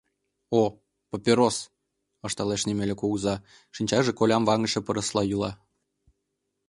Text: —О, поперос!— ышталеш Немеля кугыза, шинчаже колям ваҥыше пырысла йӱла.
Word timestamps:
—О, 0.61 0.63
поперос!— 1.11 1.57
ышталеш 2.27 2.61
Немеля 2.67 2.95
кугыза, 2.97 3.35
шинчаже 3.75 4.11
колям 4.19 4.43
ваҥыше 4.49 4.79
пырысла 4.85 5.23
йӱла. 5.25 5.51